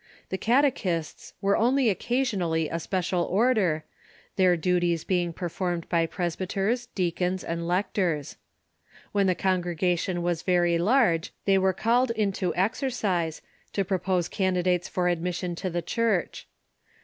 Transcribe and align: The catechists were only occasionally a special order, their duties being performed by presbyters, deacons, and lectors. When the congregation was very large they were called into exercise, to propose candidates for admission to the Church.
The 0.29 0.37
catechists 0.39 1.35
were 1.41 1.55
only 1.55 1.87
occasionally 1.87 2.67
a 2.67 2.79
special 2.79 3.21
order, 3.25 3.83
their 4.35 4.57
duties 4.57 5.03
being 5.03 5.31
performed 5.31 5.87
by 5.89 6.07
presbyters, 6.07 6.87
deacons, 6.95 7.43
and 7.43 7.67
lectors. 7.67 8.35
When 9.11 9.27
the 9.27 9.35
congregation 9.35 10.23
was 10.23 10.41
very 10.41 10.79
large 10.79 11.35
they 11.45 11.59
were 11.59 11.71
called 11.71 12.09
into 12.09 12.51
exercise, 12.55 13.43
to 13.73 13.85
propose 13.85 14.27
candidates 14.27 14.87
for 14.87 15.07
admission 15.07 15.53
to 15.57 15.69
the 15.69 15.83
Church. 15.83 16.47